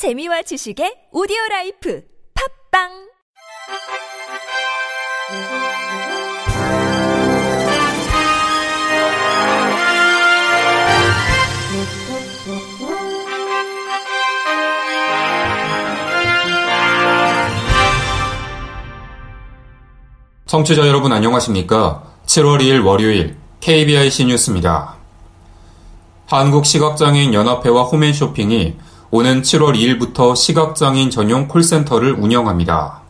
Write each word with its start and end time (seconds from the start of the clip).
재미와 0.00 0.40
지식의 0.40 1.12
오디오 1.12 1.36
라이프 1.50 2.02
팝빵 2.72 2.88
청취자 20.46 20.88
여러분 20.88 21.12
안녕하십니까? 21.12 22.02
7월 22.24 22.62
2일 22.62 22.86
월요일 22.86 23.36
KBIC 23.60 24.24
뉴스입니다. 24.24 24.96
한국시각장애인 26.24 27.34
연합회와 27.34 27.82
홈앤쇼핑이 27.82 28.78
오는 29.12 29.42
7월 29.42 29.74
2일부터 29.74 30.36
시각장애인 30.36 31.10
전용 31.10 31.48
콜센터를 31.48 32.12
운영합니다. 32.12 33.00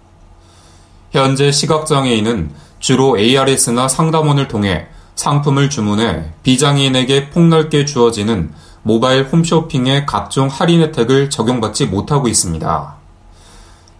현재 1.10 1.52
시각장애인은 1.52 2.52
주로 2.78 3.18
ARS나 3.18 3.86
상담원을 3.86 4.48
통해 4.48 4.86
상품을 5.14 5.68
주문해 5.68 6.32
비장애인에게 6.42 7.28
폭넓게 7.28 7.84
주어지는 7.84 8.52
모바일 8.82 9.24
홈쇼핑의 9.24 10.06
각종 10.06 10.48
할인 10.48 10.80
혜택을 10.80 11.28
적용받지 11.28 11.86
못하고 11.86 12.28
있습니다. 12.28 12.94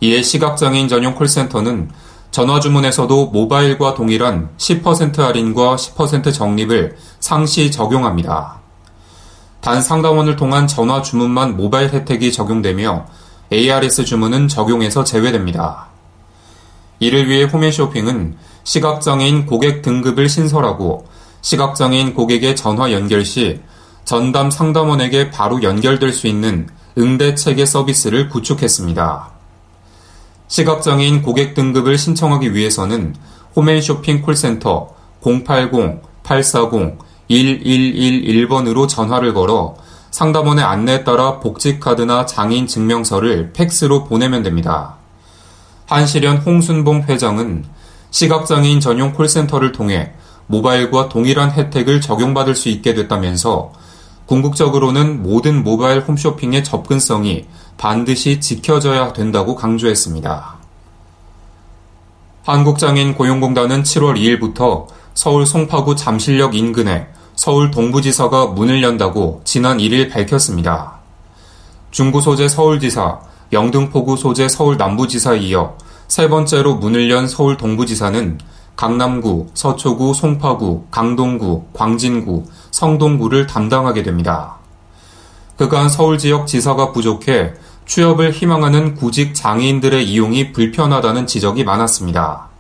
이에 0.01 0.23
시각장애인 0.23 0.89
전용 0.89 1.15
콜센터는 1.15 1.91
전화 2.31 2.61
주문에서도 2.61 3.27
모바일과 3.27 3.93
동일한 3.93 4.49
10% 4.57 5.19
할인과 5.19 5.77
10% 5.77 6.33
적립을 6.33 6.97
상시 7.19 7.71
적용합니다. 7.71 8.60
단 9.61 9.83
상담원을 9.83 10.37
통한 10.37 10.67
전화 10.67 11.03
주문만 11.03 11.57
모바일 11.57 11.91
혜택이 11.91 12.33
적용되며 12.33 13.07
ARS 13.53 14.05
주문은 14.05 14.49
적용에서 14.49 15.05
제외됩니다. 15.05 15.89
이를 16.99 17.29
위해 17.29 17.45
홈앤쇼핑은 17.45 18.37
시각장애인 18.65 19.47
고객 19.47 19.83
등급을 19.83 20.29
신설하고 20.29 21.07
시각장애인 21.43 22.15
고객의 22.15 22.57
전화 22.57 22.93
연결 22.93 23.25
시 23.25 23.61
전담 24.05 24.51
상담원에게 24.51 25.31
바로 25.31 25.63
연결될 25.63 26.13
수 26.13 26.27
있는 26.27 26.69
응대 26.99 27.35
체계 27.35 27.65
서비스를 27.65 28.29
구축했습니다. 28.29 29.31
시각장애인 30.49 31.23
고객 31.23 31.55
등급을 31.55 31.97
신청하기 31.97 32.55
위해서는 32.55 33.15
홈앤쇼핑 33.57 34.23
콜센터 34.23 34.95
080-840-1111번으로 37.31 38.89
전화를 38.89 39.33
걸어 39.33 39.77
상담원의 40.11 40.65
안내에 40.65 41.05
따라 41.05 41.39
복지카드나 41.39 42.27
장애인 42.27 42.67
증명서를 42.67 43.53
팩스로 43.53 44.05
보내면 44.05 44.43
됩니다. 44.43 44.97
한시련 45.87 46.39
홍순봉 46.39 47.05
회장은 47.09 47.65
시각장애인 48.11 48.81
전용 48.81 49.13
콜센터를 49.13 49.73
통해 49.73 50.13
모바일과 50.49 51.09
동일한 51.09 51.53
혜택을 51.53 52.01
적용받을 52.01 52.57
수 52.57 52.69
있게 52.69 52.95
됐다면서 52.95 53.73
궁극적으로는 54.27 55.23
모든 55.23 55.63
모바일 55.63 56.01
홈쇼핑의 56.01 56.65
접근성이 56.65 57.47
반드시 57.77 58.41
지켜져야 58.41 59.13
된다고 59.13 59.55
강조했습니다. 59.55 60.57
한국장애인 62.45 63.15
고용공단은 63.15 63.83
7월 63.85 64.17
2일부터 64.17 64.87
서울 65.15 65.47
송파구 65.47 65.97
잠실역 65.97 66.55
인근에 66.55 67.09
서울 67.41 67.71
동부지사가 67.71 68.49
문을 68.49 68.83
연다고 68.83 69.41
지난 69.45 69.79
1일 69.79 70.11
밝혔습니다. 70.11 70.99
중구 71.91 72.21
소재 72.21 72.49
서울지사, 72.49 73.19
영등포구 73.51 74.19
소재 74.19 74.47
서울 74.47 74.77
남부지사에 74.77 75.39
이어 75.39 75.75
세 76.07 76.29
번째로 76.29 76.75
문을 76.75 77.11
연 77.11 77.27
서울 77.27 77.57
동부지사는 77.57 78.39
강남구, 78.77 79.53
서초구, 79.55 80.13
송파구, 80.13 80.89
강동구, 80.91 81.69
광진구, 81.73 82.45
성동구를 82.73 83.47
담당하게 83.47 84.03
됩니다. 84.03 84.57
그간 85.57 85.89
서울 85.89 86.19
지역 86.19 86.47
지사가 86.47 86.93
부족해 86.93 87.55
취업을 87.87 88.33
희망하는 88.33 88.97
구직 88.97 89.35
장애인들의 89.35 90.07
이용이 90.07 90.53
불편하다는 90.53 91.27
지적이 91.27 91.65
많았습니다. 91.65 92.51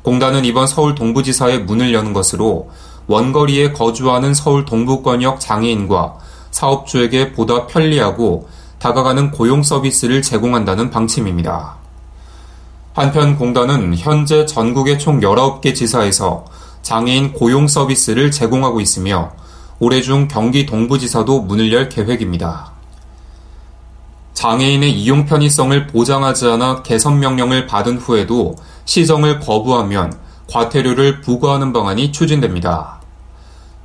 공단은 0.00 0.46
이번 0.46 0.66
서울 0.66 0.94
동부지사에 0.94 1.58
문을 1.58 1.92
여는 1.92 2.14
것으로 2.14 2.70
원거리에 3.06 3.72
거주하는 3.72 4.34
서울 4.34 4.64
동부권역 4.64 5.40
장애인과 5.40 6.18
사업주에게 6.50 7.32
보다 7.32 7.66
편리하고 7.66 8.48
다가가는 8.78 9.30
고용 9.30 9.62
서비스를 9.62 10.22
제공한다는 10.22 10.90
방침입니다. 10.90 11.76
한편 12.94 13.36
공단은 13.36 13.96
현재 13.96 14.46
전국의 14.46 14.98
총 14.98 15.20
19개 15.20 15.74
지사에서 15.74 16.44
장애인 16.82 17.32
고용 17.32 17.68
서비스를 17.68 18.30
제공하고 18.30 18.80
있으며 18.80 19.32
올해 19.78 20.00
중 20.00 20.28
경기 20.28 20.64
동부지사도 20.64 21.42
문을 21.42 21.72
열 21.72 21.88
계획입니다. 21.88 22.72
장애인의 24.32 24.92
이용 24.92 25.26
편의성을 25.26 25.86
보장하지 25.88 26.46
않아 26.46 26.82
개선 26.82 27.18
명령을 27.20 27.66
받은 27.66 27.98
후에도 27.98 28.54
시정을 28.84 29.40
거부하면 29.40 30.12
과태료를 30.48 31.22
부과하는 31.22 31.72
방안이 31.72 32.12
추진됩니다. 32.12 32.95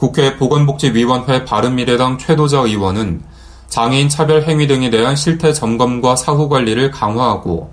국회 0.01 0.35
보건복지위원회 0.35 1.45
바른미래당 1.45 2.17
최도자 2.17 2.61
의원은 2.61 3.21
장애인 3.67 4.09
차별 4.09 4.41
행위 4.41 4.65
등에 4.65 4.89
대한 4.89 5.15
실태 5.15 5.53
점검과 5.53 6.15
사후 6.15 6.49
관리를 6.49 6.89
강화하고 6.89 7.71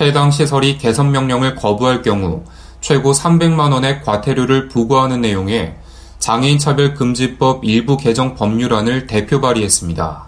해당 0.00 0.32
시설이 0.32 0.78
개선 0.78 1.12
명령을 1.12 1.54
거부할 1.54 2.02
경우 2.02 2.42
최고 2.80 3.12
300만 3.12 3.72
원의 3.72 4.02
과태료를 4.02 4.66
부과하는 4.66 5.20
내용의 5.20 5.76
장애인 6.18 6.58
차별 6.58 6.94
금지법 6.94 7.64
일부 7.64 7.96
개정 7.96 8.34
법률안을 8.34 9.06
대표 9.06 9.40
발의했습니다. 9.40 10.24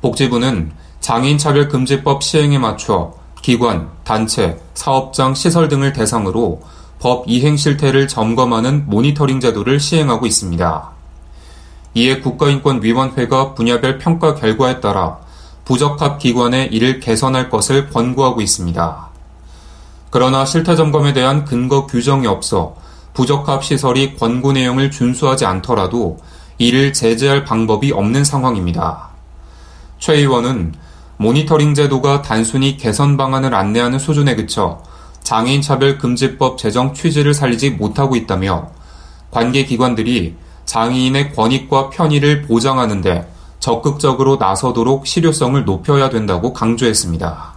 복지부는 0.00 0.72
장애인 0.98 1.38
차별 1.38 1.68
금지법 1.68 2.24
시행에 2.24 2.58
맞춰 2.58 3.14
기관, 3.40 3.88
단체, 4.02 4.58
사업장, 4.74 5.34
시설 5.34 5.68
등을 5.68 5.92
대상으로 5.92 6.60
법 7.02 7.24
이행 7.26 7.56
실태를 7.56 8.06
점검하는 8.06 8.84
모니터링 8.86 9.40
제도를 9.40 9.80
시행하고 9.80 10.24
있습니다. 10.24 10.90
이에 11.94 12.20
국가인권위원회가 12.20 13.54
분야별 13.54 13.98
평가 13.98 14.36
결과에 14.36 14.78
따라 14.80 15.18
부적합 15.64 16.20
기관에 16.20 16.66
이를 16.66 17.00
개선할 17.00 17.50
것을 17.50 17.90
권고하고 17.90 18.40
있습니다. 18.40 19.08
그러나 20.10 20.44
실태 20.44 20.76
점검에 20.76 21.12
대한 21.12 21.44
근거 21.44 21.88
규정이 21.88 22.28
없어 22.28 22.76
부적합 23.14 23.64
시설이 23.64 24.14
권고 24.14 24.52
내용을 24.52 24.92
준수하지 24.92 25.44
않더라도 25.44 26.20
이를 26.58 26.92
제재할 26.92 27.44
방법이 27.44 27.90
없는 27.90 28.22
상황입니다. 28.22 29.08
최 29.98 30.18
의원은 30.18 30.74
모니터링 31.16 31.74
제도가 31.74 32.22
단순히 32.22 32.76
개선 32.76 33.16
방안을 33.16 33.56
안내하는 33.56 33.98
수준에 33.98 34.36
그쳐 34.36 34.80
장애인 35.22 35.62
차별 35.62 35.98
금지법 35.98 36.58
제정 36.58 36.94
취지를 36.94 37.34
살리지 37.34 37.70
못하고 37.70 38.16
있다며 38.16 38.70
관계 39.30 39.64
기관들이 39.64 40.36
장애인의 40.64 41.34
권익과 41.34 41.90
편의를 41.90 42.42
보장하는데 42.42 43.28
적극적으로 43.60 44.36
나서도록 44.36 45.06
실효성을 45.06 45.64
높여야 45.64 46.10
된다고 46.10 46.52
강조했습니다. 46.52 47.52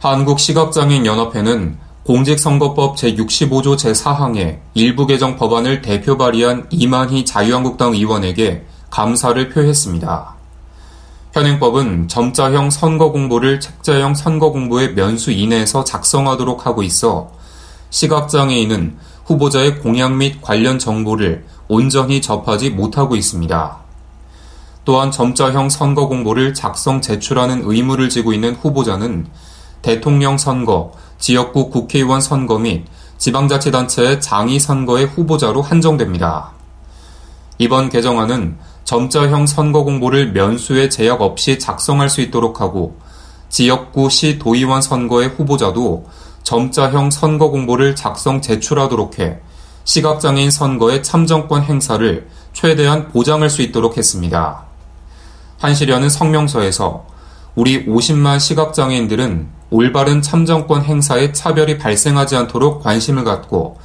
한국시각장애인연합회는 0.00 1.78
공직선거법 2.04 2.96
제65조 2.96 3.76
제4항의 3.76 4.58
일부 4.74 5.06
개정 5.06 5.36
법안을 5.36 5.80
대표 5.80 6.18
발의한 6.18 6.66
이만희 6.70 7.24
자유한국당 7.24 7.94
의원에게 7.94 8.66
감사를 8.90 9.48
표했습니다. 9.48 10.33
현행법은 11.34 12.06
점자형 12.06 12.70
선거 12.70 13.10
공보를 13.10 13.58
책자형 13.58 14.14
선거 14.14 14.52
공보의 14.52 14.94
면수 14.94 15.32
이내에서 15.32 15.82
작성하도록 15.82 16.64
하고 16.64 16.84
있어 16.84 17.32
시각장애인은 17.90 18.96
후보자의 19.24 19.80
공약 19.80 20.14
및 20.14 20.40
관련 20.40 20.78
정보를 20.78 21.44
온전히 21.66 22.22
접하지 22.22 22.70
못하고 22.70 23.16
있습니다. 23.16 23.78
또한 24.84 25.10
점자형 25.10 25.70
선거 25.70 26.06
공보를 26.06 26.54
작성 26.54 27.00
제출하는 27.00 27.62
의무를 27.64 28.10
지고 28.10 28.32
있는 28.32 28.54
후보자는 28.54 29.26
대통령 29.82 30.38
선거, 30.38 30.92
지역구 31.18 31.68
국회의원 31.68 32.20
선거 32.20 32.60
및 32.60 32.84
지방자치단체의 33.18 34.20
장이 34.20 34.60
선거의 34.60 35.06
후보자로 35.06 35.62
한정됩니다. 35.62 36.52
이번 37.58 37.88
개정안은 37.88 38.56
점자형 38.84 39.46
선거 39.46 39.82
공보를 39.82 40.32
면수의 40.32 40.90
제약 40.90 41.22
없이 41.22 41.58
작성할 41.58 42.08
수 42.08 42.20
있도록 42.20 42.60
하고 42.60 42.96
지역구 43.48 44.10
시 44.10 44.38
도의원 44.38 44.82
선거의 44.82 45.28
후보자도 45.28 46.06
점자형 46.42 47.10
선거 47.10 47.50
공보를 47.50 47.96
작성 47.96 48.40
제출하도록 48.42 49.18
해 49.18 49.38
시각장애인 49.84 50.50
선거의 50.50 51.02
참정권 51.02 51.62
행사를 51.62 52.28
최대한 52.52 53.08
보장할 53.08 53.50
수 53.50 53.62
있도록 53.62 53.96
했습니다. 53.96 54.64
한시련은 55.58 56.08
성명서에서 56.08 57.06
우리 57.54 57.86
50만 57.86 58.40
시각장애인들은 58.40 59.48
올바른 59.70 60.20
참정권 60.20 60.82
행사에 60.82 61.32
차별이 61.32 61.78
발생하지 61.78 62.36
않도록 62.36 62.82
관심을 62.82 63.24
갖고 63.24 63.78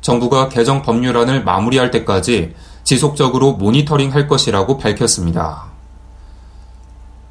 정부가 0.00 0.48
개정 0.48 0.82
법률안을 0.82 1.44
마무리할 1.44 1.90
때까지 1.90 2.54
지속적으로 2.84 3.52
모니터링 3.54 4.12
할 4.12 4.28
것이라고 4.28 4.78
밝혔습니다. 4.78 5.64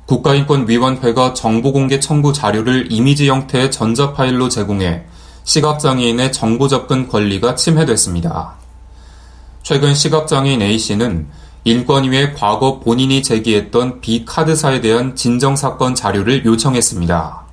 국가인권위원회가 0.08 1.34
정보공개 1.34 2.00
청구 2.00 2.34
자료를 2.34 2.92
이미지 2.92 3.30
형태의 3.30 3.72
전자 3.72 4.14
파일로 4.14 4.50
제공해 4.50 5.04
시각장애인의 5.44 6.32
정보 6.32 6.68
접근 6.68 7.08
권리가 7.08 7.56
침해됐습니다. 7.56 8.56
최근 9.62 9.94
시각장애인 9.94 10.62
A씨는 10.62 11.28
인권위에 11.66 12.34
과거 12.34 12.80
본인이 12.80 13.24
제기했던 13.24 14.02
비카드사에 14.02 14.82
대한 14.82 15.16
진정사건 15.16 15.96
자료를 15.96 16.44
요청했습니다. 16.46 17.44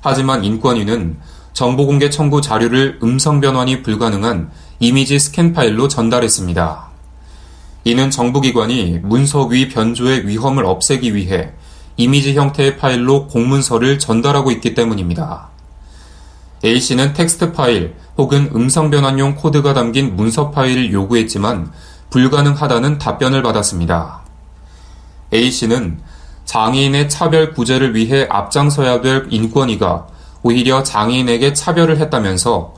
하지만 0.00 0.44
인권위는 0.44 1.18
정보공개 1.52 2.08
청구 2.08 2.40
자료를 2.40 3.00
음성 3.02 3.40
변환이 3.40 3.82
불가능한 3.82 4.50
이미지 4.78 5.18
스캔 5.18 5.52
파일로 5.52 5.88
전달했습니다. 5.88 6.95
이는 7.86 8.10
정부기관이 8.10 8.98
문서 9.04 9.44
위 9.44 9.68
변조의 9.68 10.26
위험을 10.26 10.66
없애기 10.66 11.14
위해 11.14 11.52
이미지 11.96 12.34
형태의 12.34 12.78
파일로 12.78 13.28
공문서를 13.28 14.00
전달하고 14.00 14.50
있기 14.50 14.74
때문입니다. 14.74 15.50
A씨는 16.64 17.12
텍스트 17.12 17.52
파일 17.52 17.94
혹은 18.18 18.50
음성 18.56 18.90
변환용 18.90 19.36
코드가 19.36 19.72
담긴 19.72 20.16
문서 20.16 20.50
파일을 20.50 20.92
요구했지만 20.92 21.70
불가능하다는 22.10 22.98
답변을 22.98 23.44
받았습니다. 23.44 24.22
A씨는 25.32 26.00
장애인의 26.44 27.08
차별 27.08 27.54
구제를 27.54 27.94
위해 27.94 28.26
앞장서야 28.28 29.00
될 29.00 29.28
인권위가 29.30 30.08
오히려 30.42 30.82
장애인에게 30.82 31.52
차별을 31.52 31.98
했다면서 31.98 32.74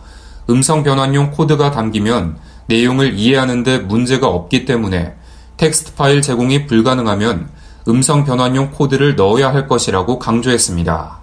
음성 0.51 0.83
변환용 0.83 1.31
코드가 1.31 1.71
담기면 1.71 2.37
내용을 2.69 3.19
이해하는데 3.19 3.79
문제가 3.79 4.29
없기 4.29 4.65
때문에 4.65 5.15
텍스트 5.57 5.95
파일 5.95 6.23
제공이 6.23 6.67
불가능하면 6.67 7.49
음성 7.89 8.25
변환용 8.25 8.71
코드를 8.71 9.17
넣어야 9.17 9.53
할 9.53 9.67
것이라고 9.67 10.19
강조했습니다. 10.19 11.19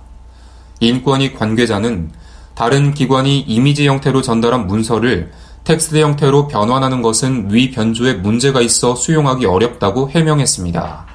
인권위 0.80 1.34
관계자는 1.34 2.12
다른 2.56 2.94
기관이 2.94 3.42
이미지 3.42 3.88
형태로 3.88 4.22
전달한 4.22 4.68
문서를 4.68 5.32
텍스트 5.64 5.98
형태로 5.98 6.48
변환하는 6.48 7.02
것은 7.02 7.54
위 7.54 7.72
변조에 7.72 8.14
문제가 8.16 8.62
있어 8.62 8.96
수용하기 8.96 9.46
어렵다고 9.46 10.10
해명했습니다. 10.10 11.06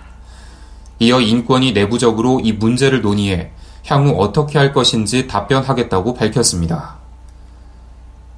이어 1.01 1.21
인권이 1.21 1.73
내부적으로 1.73 2.41
이 2.41 2.53
문제를 2.53 3.01
논의해 3.01 3.51
향후 3.87 4.15
어떻게 4.19 4.59
할 4.59 4.73
것인지 4.73 5.27
답변하겠다고 5.27 6.15
밝혔습니다. 6.15 6.97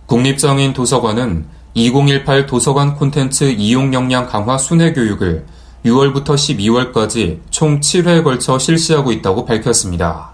국립장애인 0.06 0.72
도서관은 0.72 1.46
2018 1.74 2.44
도서관 2.44 2.96
콘텐츠 2.96 3.44
이용 3.44 3.94
역량 3.94 4.26
강화 4.26 4.58
순회 4.58 4.92
교육을 4.92 5.46
6월부터 5.86 6.34
12월까지 6.34 7.40
총 7.50 7.80
7회에 7.80 8.22
걸쳐 8.22 8.58
실시하고 8.58 9.10
있다고 9.10 9.46
밝혔습니다. 9.46 10.32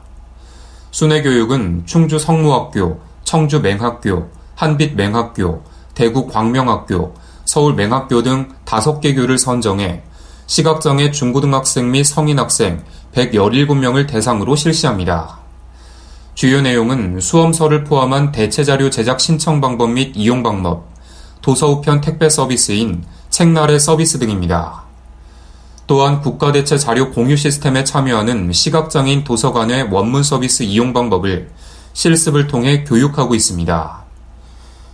순회 0.91 1.23
교육은 1.23 1.85
충주 1.87 2.19
성모학교, 2.19 3.01
청주 3.23 3.61
맹학교, 3.61 4.29
한빛 4.57 4.97
맹학교, 4.97 5.63
대구 5.95 6.27
광명학교, 6.27 7.15
서울 7.45 7.75
맹학교 7.75 8.23
등 8.23 8.49
5개 8.65 9.15
교를 9.15 9.39
선정해 9.39 10.03
시각장애 10.49 11.13
중고등학생 11.13 11.91
및 11.91 12.05
성인 12.05 12.41
학생 12.41 12.83
117명을 13.15 14.09
대상으로 14.09 14.57
실시합니다. 14.57 15.39
주요 16.35 16.61
내용은 16.61 17.21
수험서를 17.21 17.85
포함한 17.85 18.33
대체 18.33 18.65
자료 18.65 18.91
제작 18.91 19.21
신청 19.21 19.61
방법 19.61 19.91
및 19.91 20.13
이용 20.15 20.43
방법, 20.43 20.89
도서우편 21.43 22.01
택배 22.01 22.29
서비스인 22.29 23.05
책날의 23.31 23.81
서비스 23.81 24.19
등입니다. 24.19 24.83
또한 25.87 26.21
국가대체 26.21 26.77
자료 26.77 27.11
공유 27.11 27.37
시스템에 27.37 27.83
참여하는 27.83 28.53
시각장애인 28.53 29.25
도서관의 29.25 29.85
원문 29.91 30.23
서비스 30.23 30.63
이용 30.63 30.93
방법을 30.93 31.51
실습을 31.95 32.47
통해 32.47 32.85
교육하고 32.85 33.35
있습니다. 33.35 34.05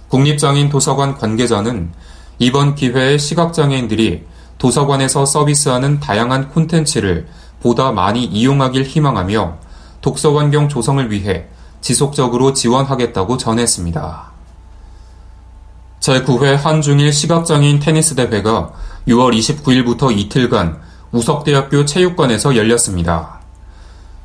국립장애인 0.08 0.68
도서관 0.68 1.16
관계자는 1.16 1.92
이번 2.38 2.76
기회에 2.76 3.18
시각장애인들이 3.18 4.24
도서관에서 4.58 5.26
서비스하는 5.26 5.98
다양한 5.98 6.50
콘텐츠를 6.50 7.26
보다 7.60 7.90
많이 7.90 8.24
이용하길 8.24 8.84
희망하며 8.84 9.58
독서 10.00 10.36
환경 10.36 10.68
조성을 10.68 11.10
위해 11.10 11.46
지속적으로 11.80 12.52
지원하겠다고 12.52 13.36
전했습니다. 13.36 14.33
제9회 16.04 16.56
한중일 16.56 17.14
시각장애인 17.14 17.80
테니스 17.80 18.14
대회가 18.14 18.72
6월 19.08 19.34
29일부터 19.38 20.14
이틀간 20.14 20.78
우석대학교 21.12 21.86
체육관에서 21.86 22.56
열렸습니다. 22.56 23.40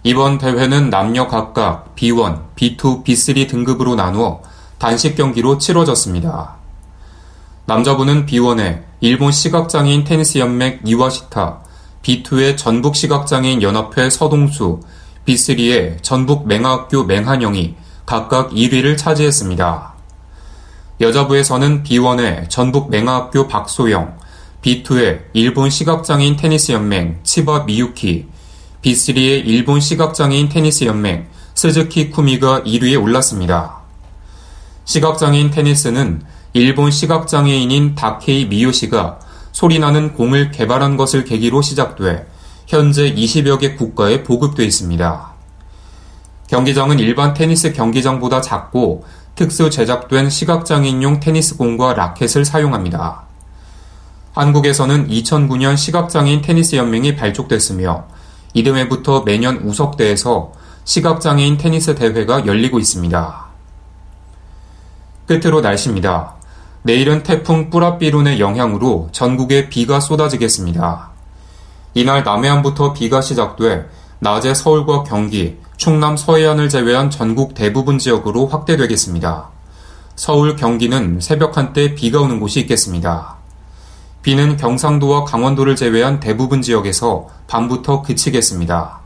이번 0.04 0.40
대회는 0.40 0.90
남녀 0.90 1.28
각각 1.28 1.96
B1, 1.96 2.54
B2, 2.58 3.06
B3 3.06 3.48
등급으로 3.48 3.96
나누어 3.96 4.42
단식 4.78 5.16
경기로 5.16 5.58
치러졌습니다. 5.58 6.58
남자부는 7.66 8.26
B1에 8.26 8.84
일본 9.00 9.32
시각장애인 9.32 10.04
테니스 10.04 10.40
연맹 10.40 10.82
이와시타, 10.84 11.60
B2의 12.04 12.58
전북 12.58 12.98
시각장애인 12.98 13.62
연합회 13.62 14.10
서동수, 14.10 14.82
B3의 15.26 16.04
전북 16.04 16.46
맹학교 16.46 17.06
맹한영이 17.06 17.76
각각 18.06 18.50
1위를 18.50 18.98
차지했습니다. 18.98 19.99
여자부에서는 21.02 21.84
B1의 21.84 22.50
전북 22.50 22.90
맹학교 22.90 23.48
박소영, 23.48 24.18
B2의 24.62 25.22
일본 25.32 25.70
시각장애인 25.70 26.36
테니스 26.36 26.74
연맹 26.74 27.20
치바 27.24 27.64
미유키, 27.64 28.28
B3의 28.84 29.44
일본 29.46 29.80
시각장애인 29.80 30.50
테니스 30.50 30.84
연맹 30.86 31.28
스즈키 31.56 32.10
쿠미가 32.10 32.64
1위에 32.64 33.02
올랐습니다. 33.02 33.80
시각장애인 34.84 35.52
테니스는 35.52 36.22
일본 36.54 36.92
시각장애인인 36.92 37.96
다케이 37.96 38.46
미요시가 38.46 39.20
소리나는 39.54 40.14
공을 40.14 40.52
개발한 40.52 40.98
것을 40.98 41.24
계기로 41.24 41.62
시작돼 41.62 42.26
현재 42.68 43.14
20여 43.14 43.60
개 43.60 43.76
국가에 43.76 44.24
보급돼 44.24 44.66
있습니다. 44.66 45.34
경기장은 46.48 47.00
일반 47.00 47.34
테니스 47.34 47.74
경기장보다 47.74 48.42
작고 48.42 49.06
특수 49.40 49.70
제작된 49.70 50.30
시각장애인용 50.30 51.22
테니스 51.22 51.56
공과 51.56 51.94
라켓을 51.94 52.44
사용합니다. 52.44 53.24
한국에서는 54.34 55.08
2009년 55.08 55.78
시각장애인 55.78 56.42
테니스 56.42 56.76
연맹이 56.76 57.16
발족됐으며 57.16 58.04
이듬해부터 58.54 59.22
매년 59.22 59.60
우석대에서 59.60 60.52
시각장애인 60.84 61.58
테니스 61.58 61.96
대회가 61.96 62.46
열리고 62.46 62.80
있습니다. 62.80 63.46
끝으로 65.26 65.62
날씨입니다. 65.62 66.34
내일은 66.82 67.24
태풍 67.24 67.70
뿌라비룬의 67.70 68.42
영향으로 68.42 69.08
전국에 69.14 69.70
비가 69.70 70.02
쏟아지겠습니다. 70.02 71.12
이날 71.94 72.26
남해안부터 72.26 72.92
비가 72.92 73.22
시작돼 73.22 73.88
낮에 74.20 74.54
서울과 74.54 75.04
경기, 75.04 75.58
충남 75.80 76.18
서해안을 76.18 76.68
제외한 76.68 77.10
전국 77.10 77.54
대부분 77.54 78.00
지역으로 78.00 78.48
확대되겠습니다. 78.48 79.48
서울, 80.18 80.58
경기는 80.58 81.22
새벽 81.22 81.56
한때 81.56 81.96
비가 81.96 82.20
오는 82.20 82.42
곳이 82.42 82.60
있겠습니다. 82.60 83.38
비는 84.22 84.58
경상도와 84.58 85.24
강원도를 85.24 85.78
제외한 85.78 86.20
대부분 86.20 86.62
지역에서 86.62 87.30
밤부터 87.48 88.02
그치겠습니다. 88.02 89.00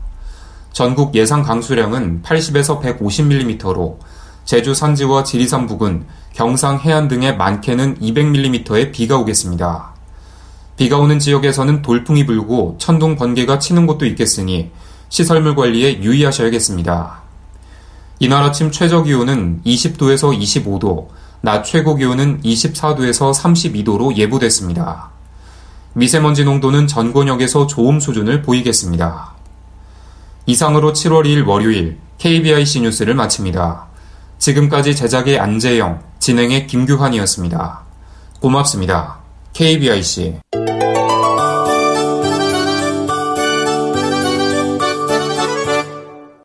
전국 0.72 1.14
예상 1.14 1.44
강수량은 1.44 2.22
80에서 2.24 2.82
150mm로 2.82 3.98
제주 4.44 4.74
산지와 4.74 5.22
지리산 5.22 5.68
부근, 5.68 6.06
경상 6.32 6.80
해안 6.80 7.06
등의 7.06 7.36
많게는 7.36 8.00
200mm의 8.00 8.90
비가 8.90 9.16
오겠습니다. 9.18 9.94
비가 10.76 10.98
오는 10.98 11.20
지역에서는 11.20 11.82
돌풍이 11.82 12.26
불고 12.26 12.74
천둥 12.78 13.14
번개가 13.14 13.60
치는 13.60 13.86
곳도 13.86 14.06
있겠으니 14.06 14.72
시설물 15.14 15.54
관리에 15.54 16.02
유의하셔야겠습니다. 16.02 17.22
이날 18.18 18.42
아침 18.42 18.72
최저 18.72 19.04
기온은 19.04 19.60
20도에서 19.64 20.36
25도, 20.36 21.06
낮 21.40 21.62
최고 21.62 21.94
기온은 21.94 22.42
24도에서 22.42 23.32
32도로 23.32 24.16
예보됐습니다. 24.16 25.10
미세먼지 25.92 26.42
농도는 26.42 26.88
전 26.88 27.12
권역에서 27.12 27.68
좋음 27.68 28.00
수준을 28.00 28.42
보이겠습니다. 28.42 29.34
이상으로 30.46 30.92
7월 30.92 31.26
2일 31.26 31.46
월요일 31.46 31.98
KBIC 32.18 32.80
뉴스를 32.80 33.14
마칩니다. 33.14 33.86
지금까지 34.38 34.96
제작의 34.96 35.38
안재영, 35.38 36.02
진행의 36.18 36.66
김규환이었습니다. 36.66 37.82
고맙습니다. 38.40 39.18
KBIC 39.52 40.40